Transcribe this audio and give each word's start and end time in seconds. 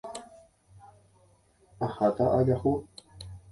Aháta 1.85 2.25
ajahu. 2.39 2.73